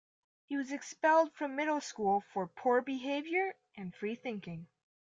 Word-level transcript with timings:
He 0.47 0.57
was 0.57 0.71
expelled 0.71 1.31
from 1.33 1.55
middle 1.55 1.79
school 1.79 2.21
for 2.33 2.47
poor 2.47 2.81
behavior 2.81 3.53
and 3.77 3.93
free-thinking. 3.93 4.65